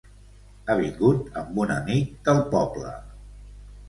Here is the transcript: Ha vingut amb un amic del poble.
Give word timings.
Ha 0.69 0.77
vingut 0.77 1.37
amb 1.41 1.59
un 1.63 1.73
amic 1.73 2.15
del 2.31 2.41
poble. 2.55 2.95